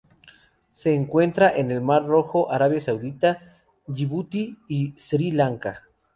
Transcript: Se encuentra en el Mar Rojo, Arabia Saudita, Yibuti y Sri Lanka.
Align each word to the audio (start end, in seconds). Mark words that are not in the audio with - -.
Se 0.71 0.95
encuentra 0.95 1.55
en 1.55 1.69
el 1.69 1.79
Mar 1.79 2.07
Rojo, 2.07 2.51
Arabia 2.51 2.81
Saudita, 2.81 3.59
Yibuti 3.87 4.57
y 4.67 4.95
Sri 4.97 5.29
Lanka. 5.31 5.83